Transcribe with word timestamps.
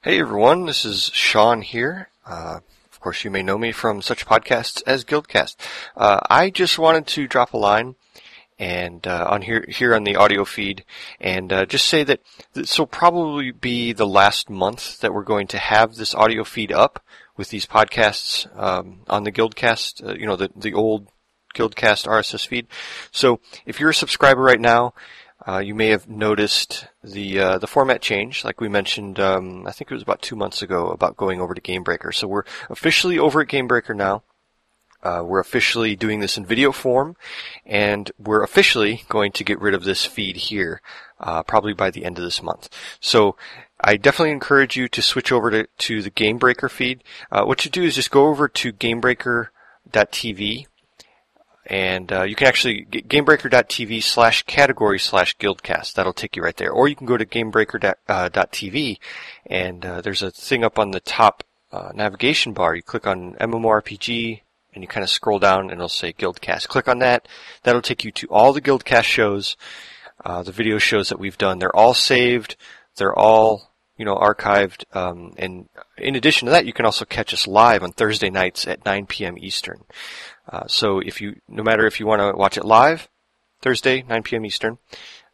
Hey 0.00 0.20
everyone, 0.20 0.66
this 0.66 0.84
is 0.84 1.10
Sean 1.12 1.60
here. 1.60 2.08
Uh, 2.24 2.60
of 2.88 3.00
course, 3.00 3.24
you 3.24 3.32
may 3.32 3.42
know 3.42 3.58
me 3.58 3.72
from 3.72 4.00
such 4.00 4.26
podcasts 4.26 4.80
as 4.86 5.04
Guildcast. 5.04 5.56
Uh, 5.96 6.20
I 6.30 6.50
just 6.50 6.78
wanted 6.78 7.08
to 7.08 7.26
drop 7.26 7.52
a 7.52 7.56
line 7.56 7.96
and 8.60 9.04
uh, 9.04 9.26
on 9.28 9.42
here 9.42 9.64
here 9.68 9.96
on 9.96 10.04
the 10.04 10.14
audio 10.14 10.44
feed, 10.44 10.84
and 11.20 11.52
uh, 11.52 11.66
just 11.66 11.86
say 11.86 12.04
that 12.04 12.20
this 12.52 12.78
will 12.78 12.86
probably 12.86 13.50
be 13.50 13.92
the 13.92 14.06
last 14.06 14.48
month 14.48 15.00
that 15.00 15.12
we're 15.12 15.24
going 15.24 15.48
to 15.48 15.58
have 15.58 15.96
this 15.96 16.14
audio 16.14 16.44
feed 16.44 16.70
up 16.70 17.04
with 17.36 17.48
these 17.48 17.66
podcasts 17.66 18.46
um, 18.56 19.00
on 19.08 19.24
the 19.24 19.32
Guildcast. 19.32 20.08
Uh, 20.08 20.14
you 20.14 20.26
know, 20.26 20.36
the 20.36 20.48
the 20.54 20.74
old 20.74 21.08
Guildcast 21.56 22.06
RSS 22.06 22.46
feed. 22.46 22.68
So 23.10 23.40
if 23.66 23.80
you're 23.80 23.90
a 23.90 23.94
subscriber 23.94 24.42
right 24.42 24.60
now, 24.60 24.94
uh, 25.48 25.60
you 25.60 25.74
may 25.74 25.88
have 25.88 26.08
noticed 26.08 26.86
the 27.02 27.40
uh, 27.40 27.58
the 27.58 27.66
format 27.66 28.02
change, 28.02 28.44
like 28.44 28.60
we 28.60 28.68
mentioned. 28.68 29.18
Um, 29.18 29.66
I 29.66 29.72
think 29.72 29.90
it 29.90 29.94
was 29.94 30.02
about 30.02 30.20
two 30.20 30.36
months 30.36 30.60
ago 30.60 30.88
about 30.88 31.16
going 31.16 31.40
over 31.40 31.54
to 31.54 31.60
GameBreaker. 31.60 32.12
So 32.12 32.28
we're 32.28 32.44
officially 32.68 33.18
over 33.18 33.40
at 33.40 33.48
GameBreaker 33.48 33.96
now. 33.96 34.22
Uh, 35.02 35.22
we're 35.24 35.38
officially 35.40 35.96
doing 35.96 36.20
this 36.20 36.36
in 36.36 36.44
video 36.44 36.70
form, 36.70 37.16
and 37.64 38.10
we're 38.18 38.42
officially 38.42 39.04
going 39.08 39.32
to 39.32 39.44
get 39.44 39.60
rid 39.60 39.72
of 39.72 39.84
this 39.84 40.04
feed 40.04 40.36
here, 40.36 40.82
uh, 41.20 41.42
probably 41.44 41.72
by 41.72 41.90
the 41.90 42.04
end 42.04 42.18
of 42.18 42.24
this 42.24 42.42
month. 42.42 42.68
So 43.00 43.36
I 43.80 43.96
definitely 43.96 44.32
encourage 44.32 44.76
you 44.76 44.88
to 44.88 45.00
switch 45.00 45.32
over 45.32 45.50
to, 45.50 45.66
to 45.66 46.02
the 46.02 46.10
GameBreaker 46.10 46.68
feed. 46.68 47.04
Uh, 47.30 47.44
what 47.44 47.64
you 47.64 47.70
do 47.70 47.84
is 47.84 47.94
just 47.94 48.10
go 48.10 48.26
over 48.26 48.48
to 48.48 48.72
GameBreaker.tv 48.72 50.66
and 51.68 52.10
uh, 52.10 52.22
you 52.22 52.34
can 52.34 52.46
actually 52.46 52.86
gamebreaker.tv 52.86 54.02
slash 54.02 54.42
category 54.44 54.98
slash 54.98 55.36
guildcast. 55.36 55.94
That'll 55.94 56.14
take 56.14 56.34
you 56.34 56.42
right 56.42 56.56
there. 56.56 56.72
Or 56.72 56.88
you 56.88 56.96
can 56.96 57.06
go 57.06 57.18
to 57.18 57.26
gamebreaker.tv 57.26 58.92
uh, 58.92 58.98
and 59.46 59.84
uh, 59.84 60.00
there's 60.00 60.22
a 60.22 60.30
thing 60.30 60.64
up 60.64 60.78
on 60.78 60.92
the 60.92 61.00
top 61.00 61.44
uh, 61.70 61.92
navigation 61.94 62.54
bar. 62.54 62.74
You 62.74 62.82
click 62.82 63.06
on 63.06 63.34
MMORPG 63.34 64.40
and 64.72 64.82
you 64.82 64.88
kind 64.88 65.04
of 65.04 65.10
scroll 65.10 65.38
down 65.38 65.64
and 65.64 65.72
it'll 65.72 65.88
say 65.90 66.14
Guildcast. 66.14 66.68
Click 66.68 66.88
on 66.88 67.00
that. 67.00 67.28
That'll 67.64 67.82
take 67.82 68.02
you 68.02 68.12
to 68.12 68.26
all 68.28 68.54
the 68.54 68.62
Guildcast 68.62 69.04
shows, 69.04 69.56
uh, 70.24 70.42
the 70.42 70.52
video 70.52 70.78
shows 70.78 71.10
that 71.10 71.18
we've 71.18 71.38
done. 71.38 71.58
They're 71.58 71.76
all 71.76 71.94
saved. 71.94 72.56
They're 72.96 73.16
all 73.16 73.67
you 73.98 74.04
know, 74.04 74.16
archived. 74.16 74.84
Um, 74.96 75.34
and 75.36 75.68
in 75.98 76.14
addition 76.14 76.46
to 76.46 76.52
that, 76.52 76.64
you 76.64 76.72
can 76.72 76.86
also 76.86 77.04
catch 77.04 77.34
us 77.34 77.46
live 77.46 77.82
on 77.82 77.92
Thursday 77.92 78.30
nights 78.30 78.66
at 78.66 78.84
9 78.84 79.06
p.m. 79.06 79.36
Eastern. 79.36 79.84
Uh, 80.48 80.66
so 80.66 81.00
if 81.00 81.20
you, 81.20 81.40
no 81.48 81.62
matter 81.62 81.86
if 81.86 82.00
you 82.00 82.06
want 82.06 82.22
to 82.22 82.38
watch 82.38 82.56
it 82.56 82.64
live, 82.64 83.08
Thursday, 83.60 84.02
9 84.08 84.22
p.m. 84.22 84.46
Eastern, 84.46 84.78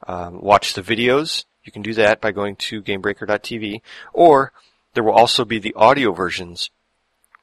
um, 0.08 0.40
watch 0.40 0.72
the 0.72 0.82
videos. 0.82 1.44
You 1.62 1.72
can 1.72 1.82
do 1.82 1.94
that 1.94 2.20
by 2.20 2.32
going 2.32 2.56
to 2.56 2.82
GameBreaker.tv, 2.82 3.80
or 4.12 4.52
there 4.94 5.04
will 5.04 5.12
also 5.12 5.44
be 5.44 5.58
the 5.58 5.74
audio 5.74 6.12
versions, 6.12 6.70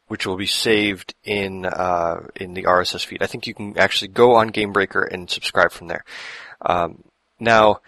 which 0.07 0.25
will 0.25 0.37
be 0.37 0.45
saved 0.45 1.13
in 1.23 1.65
uh, 1.65 2.27
in 2.35 2.53
the 2.53 2.63
RSS 2.63 3.05
feed. 3.05 3.23
I 3.23 3.27
think 3.27 3.47
you 3.47 3.53
can 3.53 3.77
actually 3.77 4.09
go 4.09 4.35
on 4.35 4.51
GameBreaker 4.51 5.07
and 5.11 5.29
subscribe 5.29 5.71
from 5.71 5.87
there. 5.87 6.03
Um, 6.61 7.03
now, 7.39 7.81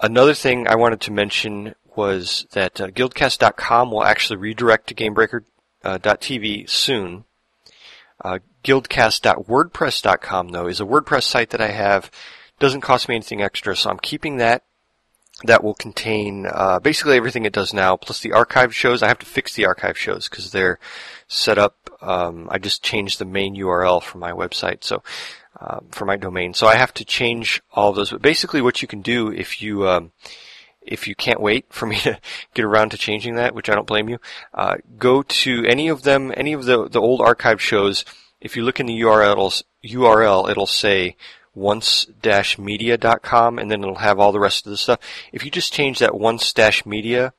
another 0.00 0.34
thing 0.34 0.66
I 0.66 0.74
wanted 0.74 1.02
to 1.02 1.12
mention 1.12 1.74
was 2.00 2.46
that 2.52 2.80
uh, 2.80 2.88
Guildcast.com 2.88 3.90
will 3.90 4.04
actually 4.04 4.38
redirect 4.38 4.86
to 4.86 4.94
GameBreaker.tv 4.94 6.64
uh, 6.64 6.66
soon. 6.66 7.24
Uh, 8.24 8.38
guildcast.wordpress.com 8.64 10.48
though 10.48 10.66
is 10.66 10.80
a 10.80 10.86
WordPress 10.86 11.24
site 11.24 11.50
that 11.50 11.60
I 11.60 11.72
have. 11.72 12.10
Doesn't 12.58 12.80
cost 12.80 13.06
me 13.06 13.16
anything 13.16 13.42
extra, 13.42 13.76
so 13.76 13.90
I'm 13.90 13.98
keeping 13.98 14.38
that. 14.38 14.62
That 15.44 15.62
will 15.62 15.74
contain 15.74 16.46
uh, 16.46 16.80
basically 16.80 17.18
everything 17.18 17.44
it 17.44 17.52
does 17.52 17.74
now, 17.74 17.96
plus 17.96 18.20
the 18.20 18.32
archive 18.32 18.74
shows. 18.74 19.02
I 19.02 19.08
have 19.08 19.18
to 19.18 19.26
fix 19.26 19.54
the 19.54 19.66
archive 19.66 19.98
shows 19.98 20.26
because 20.26 20.52
they're 20.52 20.78
set 21.28 21.58
up. 21.58 21.90
Um, 22.00 22.48
I 22.50 22.56
just 22.56 22.82
changed 22.82 23.18
the 23.18 23.26
main 23.26 23.56
URL 23.56 24.02
for 24.02 24.16
my 24.16 24.32
website, 24.32 24.84
so 24.84 25.02
um, 25.60 25.86
for 25.90 26.06
my 26.06 26.16
domain. 26.16 26.54
So 26.54 26.66
I 26.66 26.76
have 26.76 26.94
to 26.94 27.04
change 27.04 27.62
all 27.72 27.90
of 27.90 27.96
those. 27.96 28.10
But 28.10 28.22
basically, 28.22 28.62
what 28.62 28.80
you 28.80 28.88
can 28.88 29.02
do 29.02 29.30
if 29.30 29.60
you 29.60 29.86
um, 29.86 30.12
if 30.82 31.06
you 31.06 31.14
can't 31.14 31.40
wait 31.40 31.66
for 31.70 31.86
me 31.86 31.98
to 32.00 32.18
get 32.54 32.64
around 32.64 32.90
to 32.90 32.98
changing 32.98 33.36
that, 33.36 33.54
which 33.54 33.68
I 33.68 33.74
don't 33.74 33.86
blame 33.86 34.08
you, 34.08 34.18
uh, 34.54 34.76
go 34.98 35.22
to 35.22 35.64
any 35.66 35.88
of 35.88 36.02
them, 36.02 36.32
any 36.36 36.52
of 36.52 36.64
the, 36.64 36.88
the 36.88 37.00
old 37.00 37.20
archive 37.20 37.60
shows. 37.60 38.04
If 38.40 38.56
you 38.56 38.64
look 38.64 38.80
in 38.80 38.86
the 38.86 39.00
URLs, 39.00 39.62
URL, 39.84 40.50
it'll 40.50 40.66
say 40.66 41.16
once-media.com 41.54 43.58
and 43.58 43.70
then 43.70 43.82
it'll 43.82 43.96
have 43.96 44.18
all 44.18 44.32
the 44.32 44.40
rest 44.40 44.66
of 44.66 44.70
the 44.70 44.76
stuff. 44.76 45.00
If 45.32 45.44
you 45.44 45.50
just 45.50 45.72
change 45.72 45.98
that 45.98 46.14
once-media 46.14 47.32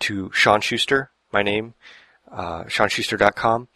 to 0.00 0.30
Sean 0.32 0.60
Schuster, 0.60 1.10
my 1.32 1.42
name, 1.42 1.74
uh, 2.30 2.64
SeanSchuster.com, 2.64 3.68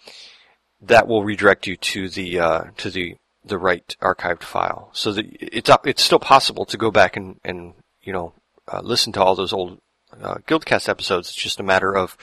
that 0.80 1.06
will 1.06 1.24
redirect 1.24 1.66
you 1.66 1.76
to 1.76 2.08
the, 2.08 2.38
uh, 2.38 2.64
to 2.78 2.90
the, 2.90 3.16
the 3.44 3.58
right 3.58 3.96
archived 4.00 4.42
file. 4.42 4.90
So 4.92 5.14
it's, 5.16 5.70
it's 5.84 6.02
still 6.02 6.18
possible 6.18 6.64
to 6.66 6.76
go 6.76 6.90
back 6.90 7.16
and, 7.16 7.40
and, 7.44 7.74
you 8.02 8.12
know, 8.12 8.34
uh, 8.70 8.80
listen 8.82 9.12
to 9.14 9.22
all 9.22 9.34
those 9.34 9.52
old 9.52 9.80
uh, 10.20 10.36
Guildcast 10.46 10.88
episodes. 10.88 11.28
It's 11.28 11.36
just 11.36 11.60
a 11.60 11.64
matter 11.64 11.96
of, 11.96 12.16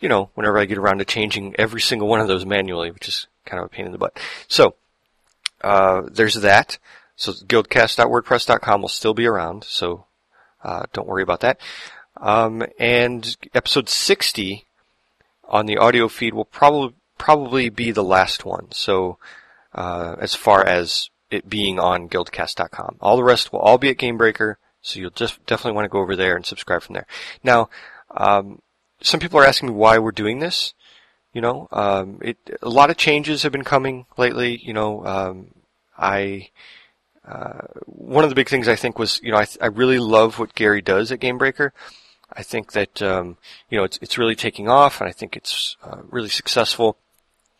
you 0.00 0.08
know, 0.08 0.30
whenever 0.34 0.58
I 0.58 0.64
get 0.66 0.78
around 0.78 0.98
to 0.98 1.04
changing 1.04 1.54
every 1.58 1.80
single 1.80 2.08
one 2.08 2.20
of 2.20 2.28
those 2.28 2.44
manually, 2.44 2.90
which 2.90 3.08
is 3.08 3.26
kind 3.44 3.60
of 3.60 3.66
a 3.66 3.68
pain 3.68 3.86
in 3.86 3.92
the 3.92 3.98
butt. 3.98 4.18
So, 4.48 4.74
uh, 5.62 6.02
there's 6.10 6.34
that. 6.34 6.78
So 7.16 7.32
guildcast.wordpress.com 7.32 8.82
will 8.82 8.88
still 8.88 9.14
be 9.14 9.26
around, 9.26 9.64
so 9.64 10.06
uh, 10.62 10.84
don't 10.92 11.06
worry 11.06 11.22
about 11.22 11.40
that. 11.40 11.60
Um, 12.16 12.64
and 12.78 13.36
episode 13.54 13.88
60 13.88 14.66
on 15.48 15.66
the 15.66 15.78
audio 15.78 16.08
feed 16.08 16.34
will 16.34 16.44
probably 16.44 16.94
probably 17.18 17.68
be 17.68 17.90
the 17.92 18.04
last 18.04 18.44
one. 18.44 18.72
So 18.72 19.18
uh, 19.74 20.16
as 20.18 20.34
far 20.34 20.64
as 20.64 21.10
it 21.30 21.48
being 21.48 21.78
on 21.78 22.08
guildcast.com, 22.08 22.96
all 23.00 23.16
the 23.16 23.24
rest 23.24 23.52
will 23.52 23.60
all 23.60 23.78
be 23.78 23.90
at 23.90 23.96
GameBreaker. 23.96 24.56
So 24.84 25.00
you'll 25.00 25.10
just 25.10 25.44
definitely 25.46 25.76
want 25.76 25.86
to 25.86 25.88
go 25.88 26.00
over 26.00 26.14
there 26.14 26.36
and 26.36 26.44
subscribe 26.44 26.82
from 26.82 26.92
there. 26.92 27.06
Now, 27.42 27.70
um, 28.10 28.60
some 29.00 29.18
people 29.18 29.40
are 29.40 29.44
asking 29.44 29.70
me 29.70 29.74
why 29.74 29.98
we're 29.98 30.12
doing 30.12 30.38
this. 30.38 30.74
You 31.32 31.40
know, 31.40 31.68
um, 31.72 32.18
it, 32.22 32.36
a 32.62 32.68
lot 32.68 32.90
of 32.90 32.96
changes 32.96 33.42
have 33.42 33.50
been 33.50 33.64
coming 33.64 34.06
lately. 34.16 34.56
You 34.62 34.74
know, 34.74 35.04
um, 35.04 35.54
I 35.98 36.50
uh, 37.26 37.62
one 37.86 38.24
of 38.24 38.30
the 38.30 38.36
big 38.36 38.50
things 38.50 38.68
I 38.68 38.76
think 38.76 38.98
was, 38.98 39.20
you 39.22 39.32
know, 39.32 39.38
I, 39.38 39.46
I 39.60 39.66
really 39.66 39.98
love 39.98 40.38
what 40.38 40.54
Gary 40.54 40.82
does 40.82 41.10
at 41.10 41.20
GameBreaker. 41.20 41.70
I 42.30 42.42
think 42.42 42.72
that 42.72 43.00
um, 43.00 43.38
you 43.70 43.78
know 43.78 43.84
it's 43.84 43.98
it's 44.02 44.18
really 44.18 44.34
taking 44.34 44.68
off, 44.68 45.00
and 45.00 45.08
I 45.08 45.12
think 45.12 45.36
it's 45.36 45.76
uh, 45.82 46.02
really 46.10 46.28
successful 46.28 46.98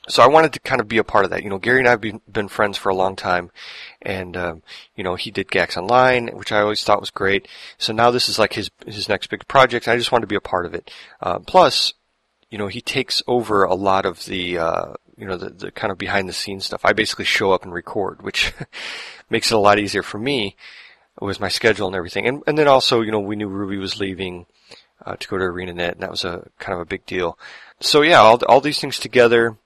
so 0.09 0.23
I 0.23 0.29
wanted 0.29 0.53
to 0.53 0.61
kind 0.61 0.81
of 0.81 0.89
be 0.89 0.99
a 0.99 1.05
part 1.05 1.25
of 1.25 1.31
that. 1.31 1.43
You 1.43 1.51
know, 1.51 1.59
Gary 1.59 1.79
and 1.79 1.89
I 1.89 1.93
have 1.93 2.01
been, 2.01 2.21
been 2.31 2.49
friends 2.49 2.77
for 2.77 2.91
a 2.91 2.95
long 2.95 3.17
time, 3.17 3.51
and 4.03 4.37
um, 4.37 4.63
you 4.97 5.05
know, 5.05 5.15
he 5.15 5.31
did 5.31 5.51
Gax 5.51 5.77
Online, 5.77 6.29
which 6.29 6.53
I 6.53 6.61
always 6.61 6.85
thought 6.85 7.01
was 7.01 7.11
great. 7.11 7.49
So 7.79 7.93
now 7.93 8.11
this 8.11 8.29
is 8.29 8.39
like 8.39 8.53
his 8.53 8.71
his 8.87 9.09
next 9.09 9.29
big 9.29 9.47
project. 9.49 9.89
I 9.89 9.97
just 9.97 10.13
wanted 10.13 10.23
to 10.23 10.29
be 10.29 10.37
a 10.37 10.41
part 10.41 10.67
of 10.67 10.75
it. 10.75 10.91
Uh, 11.21 11.39
plus, 11.39 11.95
you 12.51 12.59
know, 12.59 12.67
he 12.67 12.81
takes 12.81 13.23
over 13.27 13.65
a 13.65 13.75
lot 13.75 14.05
of 14.05 14.27
the 14.27 14.59
uh, 14.59 14.93
you 15.17 15.27
know 15.27 15.37
the, 15.37 15.51
the 15.51 15.71
kind 15.71 15.91
of 15.91 15.99
behind 15.99 16.29
the 16.29 16.35
scenes 16.35 16.67
stuff. 16.67 16.85
I 16.85 16.93
basically 16.93 17.25
show 17.25 17.53
up 17.53 17.65
and 17.65 17.73
record, 17.73 18.23
which 18.23 18.53
makes 19.31 19.51
it 19.51 19.55
a 19.55 19.59
lot 19.59 19.79
easier 19.79 20.03
for 20.03 20.19
me 20.19 20.57
with 21.21 21.41
my 21.41 21.49
schedule 21.49 21.87
and 21.87 21.97
everything. 21.97 22.27
And 22.27 22.43
and 22.47 22.59
then 22.59 22.69
also, 22.69 23.01
you 23.01 23.11
know, 23.11 23.21
we 23.21 23.37
knew 23.37 23.49
Rubi 23.49 23.79
was 23.79 24.01
leaving 24.01 24.45
uh, 25.05 25.17
to 25.17 25.29
go 25.29 25.39
to 25.39 25.45
ArenaNet, 25.45 25.93
and 25.93 26.01
that 26.01 26.11
was 26.11 26.25
a 26.25 26.47
kind 26.59 26.75
of 26.75 26.81
a 26.81 26.87
big 26.87 27.07
deal. 27.07 27.39
So 27.81 28.03
yeah, 28.03 28.21
all 28.21 28.39
all 28.47 28.61
these 28.61 28.81
things 28.81 28.99
together 28.99 29.57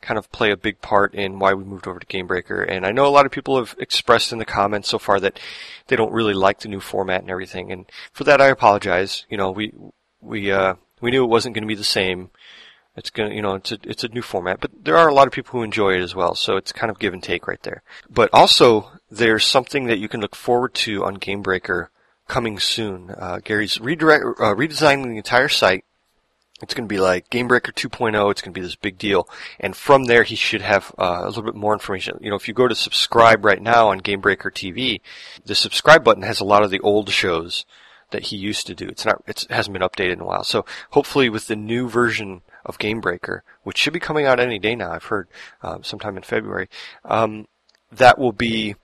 kind 0.00 0.18
of 0.18 0.30
play 0.32 0.50
a 0.50 0.56
big 0.56 0.80
part 0.80 1.14
in 1.14 1.38
why 1.38 1.54
we 1.54 1.64
moved 1.64 1.86
over 1.86 1.98
to 1.98 2.06
GameBreaker. 2.06 2.66
And 2.68 2.86
I 2.86 2.92
know 2.92 3.06
a 3.06 3.08
lot 3.08 3.26
of 3.26 3.32
people 3.32 3.58
have 3.58 3.74
expressed 3.78 4.32
in 4.32 4.38
the 4.38 4.44
comments 4.44 4.88
so 4.88 4.98
far 4.98 5.20
that 5.20 5.38
they 5.88 5.96
don't 5.96 6.12
really 6.12 6.34
like 6.34 6.60
the 6.60 6.68
new 6.68 6.80
format 6.80 7.22
and 7.22 7.30
everything. 7.30 7.70
And 7.70 7.86
for 8.12 8.24
that, 8.24 8.40
I 8.40 8.48
apologize. 8.48 9.26
You 9.28 9.36
know, 9.36 9.50
we 9.50 9.72
we 10.20 10.50
uh, 10.50 10.74
we 11.00 11.10
knew 11.10 11.24
it 11.24 11.28
wasn't 11.28 11.54
going 11.54 11.64
to 11.64 11.68
be 11.68 11.74
the 11.74 11.84
same. 11.84 12.30
It's 12.96 13.10
gonna, 13.10 13.34
you 13.34 13.42
know, 13.42 13.54
it's 13.54 13.72
a 13.72 13.78
it's 13.84 14.04
a 14.04 14.08
new 14.08 14.22
format, 14.22 14.60
but 14.60 14.70
there 14.82 14.98
are 14.98 15.08
a 15.08 15.14
lot 15.14 15.26
of 15.26 15.32
people 15.32 15.52
who 15.52 15.62
enjoy 15.62 15.94
it 15.94 16.02
as 16.02 16.14
well. 16.14 16.34
So 16.34 16.56
it's 16.56 16.72
kind 16.72 16.90
of 16.90 16.98
give 16.98 17.12
and 17.12 17.22
take 17.22 17.46
right 17.46 17.62
there. 17.62 17.82
But 18.08 18.30
also, 18.32 18.90
there's 19.10 19.44
something 19.44 19.86
that 19.86 19.98
you 19.98 20.08
can 20.08 20.20
look 20.20 20.34
forward 20.34 20.74
to 20.74 21.04
on 21.04 21.18
GameBreaker 21.18 21.88
coming 22.26 22.58
soon. 22.58 23.10
Uh, 23.16 23.40
Gary's 23.42 23.80
redirect, 23.80 24.24
uh, 24.38 24.54
redesigning 24.54 25.10
the 25.10 25.16
entire 25.16 25.48
site 25.48 25.84
it's 26.62 26.74
going 26.74 26.88
to 26.88 26.92
be 26.92 27.00
like 27.00 27.30
GameBreaker 27.30 27.72
2.0. 27.72 28.30
It's 28.30 28.42
going 28.42 28.52
to 28.52 28.60
be 28.60 28.64
this 28.64 28.76
big 28.76 28.98
deal. 28.98 29.28
And 29.58 29.76
from 29.76 30.04
there, 30.04 30.22
he 30.22 30.36
should 30.36 30.62
have 30.62 30.94
uh, 30.98 31.22
a 31.22 31.26
little 31.26 31.42
bit 31.42 31.54
more 31.54 31.72
information. 31.72 32.18
You 32.20 32.30
know, 32.30 32.36
if 32.36 32.48
you 32.48 32.54
go 32.54 32.68
to 32.68 32.74
subscribe 32.74 33.44
right 33.44 33.60
now 33.60 33.88
on 33.88 34.00
GameBreaker 34.00 34.50
TV, 34.52 35.00
the 35.44 35.54
subscribe 35.54 36.04
button 36.04 36.22
has 36.22 36.40
a 36.40 36.44
lot 36.44 36.62
of 36.62 36.70
the 36.70 36.80
old 36.80 37.10
shows 37.10 37.64
that 38.10 38.24
he 38.24 38.36
used 38.36 38.66
to 38.66 38.74
do. 38.74 38.88
It's 38.88 39.04
not, 39.04 39.22
it's, 39.26 39.44
it 39.44 39.50
hasn't 39.50 39.72
been 39.72 39.88
updated 39.88 40.14
in 40.14 40.20
a 40.20 40.26
while. 40.26 40.44
So 40.44 40.64
hopefully 40.90 41.28
with 41.28 41.46
the 41.46 41.56
new 41.56 41.88
version 41.88 42.42
of 42.64 42.78
GameBreaker, 42.78 43.40
which 43.62 43.78
should 43.78 43.92
be 43.92 44.00
coming 44.00 44.26
out 44.26 44.40
any 44.40 44.58
day 44.58 44.74
now, 44.74 44.92
I've 44.92 45.04
heard, 45.04 45.28
uh, 45.62 45.78
sometime 45.82 46.16
in 46.16 46.22
February, 46.22 46.68
um, 47.04 47.46
that 47.92 48.18
will 48.18 48.32
be, 48.32 48.76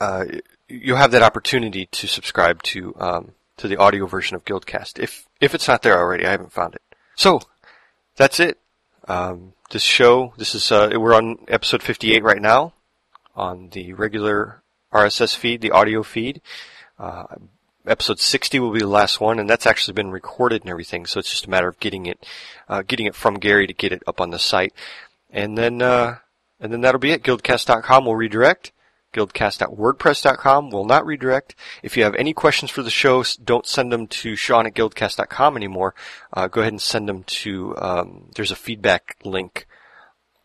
uh, 0.00 0.24
you'll 0.68 0.96
have 0.96 1.12
that 1.12 1.22
opportunity 1.22 1.86
to 1.86 2.06
subscribe 2.06 2.62
to, 2.64 2.94
um, 2.98 3.32
to 3.56 3.68
the 3.68 3.76
audio 3.76 4.06
version 4.06 4.36
of 4.36 4.44
Guildcast. 4.44 4.98
If 4.98 5.26
if 5.40 5.54
it's 5.54 5.68
not 5.68 5.82
there 5.82 5.98
already, 5.98 6.26
I 6.26 6.30
haven't 6.30 6.52
found 6.52 6.74
it. 6.74 6.82
So 7.14 7.40
that's 8.16 8.40
it. 8.40 8.58
Um, 9.08 9.52
this 9.70 9.82
show, 9.82 10.32
this 10.36 10.54
is 10.54 10.70
uh, 10.70 10.90
we're 10.94 11.14
on 11.14 11.38
episode 11.48 11.82
58 11.82 12.22
right 12.22 12.40
now 12.40 12.72
on 13.34 13.68
the 13.70 13.92
regular 13.92 14.62
RSS 14.92 15.36
feed, 15.36 15.60
the 15.60 15.70
audio 15.70 16.02
feed. 16.02 16.40
Uh, 16.98 17.24
episode 17.86 18.18
60 18.18 18.58
will 18.60 18.72
be 18.72 18.80
the 18.80 18.86
last 18.86 19.20
one, 19.20 19.38
and 19.38 19.48
that's 19.48 19.66
actually 19.66 19.94
been 19.94 20.10
recorded 20.10 20.62
and 20.62 20.70
everything. 20.70 21.06
So 21.06 21.20
it's 21.20 21.30
just 21.30 21.46
a 21.46 21.50
matter 21.50 21.68
of 21.68 21.78
getting 21.78 22.06
it, 22.06 22.24
uh, 22.68 22.82
getting 22.82 23.06
it 23.06 23.14
from 23.14 23.34
Gary 23.34 23.66
to 23.66 23.72
get 23.72 23.92
it 23.92 24.02
up 24.06 24.20
on 24.20 24.30
the 24.30 24.38
site, 24.38 24.72
and 25.30 25.56
then 25.56 25.82
uh, 25.82 26.16
and 26.60 26.72
then 26.72 26.80
that'll 26.80 27.00
be 27.00 27.12
it. 27.12 27.22
Guildcast.com 27.22 28.04
will 28.04 28.16
redirect. 28.16 28.72
Guildcast.wordpress.com 29.16 30.70
will 30.70 30.84
not 30.84 31.06
redirect. 31.06 31.54
If 31.82 31.96
you 31.96 32.04
have 32.04 32.14
any 32.16 32.34
questions 32.34 32.70
for 32.70 32.82
the 32.82 32.90
show, 32.90 33.24
don't 33.42 33.66
send 33.66 33.90
them 33.90 34.06
to 34.08 34.36
Sean 34.36 34.66
at 34.66 34.74
Guildcast.com 34.74 35.56
anymore. 35.56 35.94
Uh, 36.32 36.48
go 36.48 36.60
ahead 36.60 36.74
and 36.74 36.82
send 36.82 37.08
them 37.08 37.24
to. 37.24 37.74
Um, 37.78 38.30
there's 38.34 38.50
a 38.50 38.56
feedback 38.56 39.16
link 39.24 39.66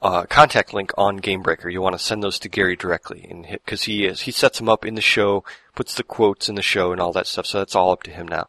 uh, 0.01 0.23
contact 0.23 0.73
link 0.73 0.91
on 0.97 1.19
GameBreaker. 1.19 1.71
You 1.71 1.81
want 1.81 1.97
to 1.97 2.03
send 2.03 2.23
those 2.23 2.39
to 2.39 2.49
Gary 2.49 2.75
directly, 2.75 3.27
and 3.29 3.45
because 3.51 3.83
he 3.83 4.05
is 4.05 4.21
he 4.21 4.31
sets 4.31 4.57
them 4.57 4.69
up 4.69 4.85
in 4.85 4.95
the 4.95 5.01
show, 5.01 5.43
puts 5.75 5.93
the 5.95 6.03
quotes 6.03 6.49
in 6.49 6.55
the 6.55 6.61
show, 6.61 6.91
and 6.91 6.99
all 6.99 7.11
that 7.13 7.27
stuff. 7.27 7.45
So 7.45 7.59
that's 7.59 7.75
all 7.75 7.91
up 7.91 8.03
to 8.03 8.11
him 8.11 8.27
now. 8.27 8.47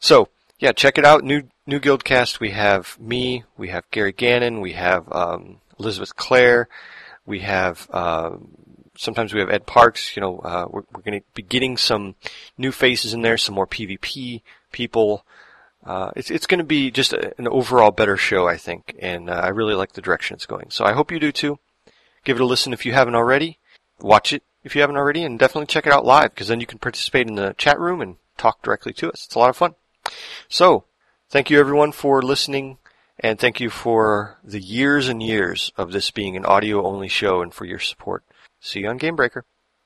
So 0.00 0.28
yeah, 0.58 0.72
check 0.72 0.98
it 0.98 1.04
out. 1.04 1.22
New 1.22 1.44
new 1.66 1.78
Guildcast. 1.78 2.40
We 2.40 2.50
have 2.50 2.98
me. 2.98 3.44
We 3.56 3.68
have 3.68 3.90
Gary 3.90 4.12
Gannon. 4.12 4.60
We 4.60 4.72
have 4.72 5.10
um, 5.12 5.60
Elizabeth 5.78 6.16
Clare. 6.16 6.68
We 7.24 7.40
have. 7.40 7.86
Uh, 7.90 8.36
sometimes 8.96 9.32
we 9.32 9.40
have 9.40 9.50
Ed 9.50 9.66
Parks. 9.66 10.16
You 10.16 10.20
know, 10.20 10.38
uh, 10.38 10.66
we're, 10.68 10.82
we're 10.92 11.02
going 11.02 11.20
to 11.20 11.26
be 11.34 11.42
getting 11.42 11.76
some 11.76 12.14
new 12.58 12.72
faces 12.72 13.14
in 13.14 13.22
there, 13.22 13.36
some 13.36 13.54
more 13.54 13.66
PvP 13.66 14.42
people. 14.72 15.24
Uh, 15.84 16.10
it's 16.16 16.30
it's 16.30 16.46
going 16.46 16.58
to 16.58 16.64
be 16.64 16.90
just 16.90 17.12
a, 17.12 17.32
an 17.38 17.46
overall 17.48 17.92
better 17.92 18.16
show, 18.16 18.48
I 18.48 18.56
think, 18.56 18.96
and 18.98 19.30
uh, 19.30 19.34
I 19.34 19.48
really 19.48 19.74
like 19.74 19.92
the 19.92 20.02
direction 20.02 20.34
it's 20.34 20.46
going. 20.46 20.70
So 20.70 20.84
I 20.84 20.92
hope 20.92 21.12
you 21.12 21.20
do 21.20 21.30
too. 21.30 21.58
Give 22.24 22.36
it 22.36 22.42
a 22.42 22.46
listen 22.46 22.72
if 22.72 22.84
you 22.84 22.92
haven't 22.92 23.14
already. 23.14 23.58
Watch 24.00 24.32
it 24.32 24.42
if 24.64 24.74
you 24.74 24.80
haven't 24.80 24.96
already, 24.96 25.22
and 25.22 25.38
definitely 25.38 25.66
check 25.66 25.86
it 25.86 25.92
out 25.92 26.04
live 26.04 26.34
because 26.34 26.48
then 26.48 26.60
you 26.60 26.66
can 26.66 26.80
participate 26.80 27.28
in 27.28 27.36
the 27.36 27.54
chat 27.56 27.78
room 27.78 28.00
and 28.00 28.16
talk 28.36 28.62
directly 28.62 28.92
to 28.94 29.12
us. 29.12 29.26
It's 29.26 29.34
a 29.36 29.38
lot 29.38 29.50
of 29.50 29.56
fun. 29.56 29.74
So, 30.48 30.84
thank 31.28 31.50
you 31.50 31.60
everyone 31.60 31.92
for 31.92 32.20
listening, 32.20 32.78
and 33.20 33.38
thank 33.38 33.60
you 33.60 33.70
for 33.70 34.38
the 34.42 34.60
years 34.60 35.08
and 35.08 35.22
years 35.22 35.70
of 35.76 35.92
this 35.92 36.10
being 36.10 36.36
an 36.36 36.44
audio 36.44 36.84
only 36.84 37.08
show 37.08 37.42
and 37.42 37.54
for 37.54 37.64
your 37.64 37.78
support. 37.78 38.24
See 38.66 38.80
you 38.80 38.88
on 38.88 38.98
Gamebreaker. 38.98 39.42